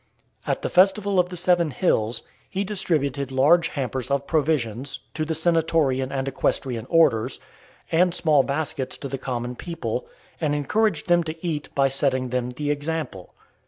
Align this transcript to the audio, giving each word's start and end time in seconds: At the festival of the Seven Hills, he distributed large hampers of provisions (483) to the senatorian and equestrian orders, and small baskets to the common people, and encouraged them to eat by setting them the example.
At 0.47 0.63
the 0.63 0.69
festival 0.69 1.19
of 1.19 1.29
the 1.29 1.37
Seven 1.37 1.69
Hills, 1.69 2.23
he 2.49 2.63
distributed 2.63 3.31
large 3.31 3.67
hampers 3.67 4.09
of 4.09 4.25
provisions 4.25 4.97
(483) 5.13 5.13
to 5.23 5.27
the 5.27 5.35
senatorian 5.35 6.11
and 6.11 6.27
equestrian 6.27 6.87
orders, 6.89 7.39
and 7.91 8.11
small 8.11 8.41
baskets 8.41 8.97
to 8.97 9.07
the 9.07 9.19
common 9.19 9.55
people, 9.55 10.07
and 10.41 10.55
encouraged 10.55 11.07
them 11.07 11.23
to 11.25 11.35
eat 11.45 11.69
by 11.75 11.87
setting 11.87 12.29
them 12.29 12.49
the 12.49 12.71
example. 12.71 13.35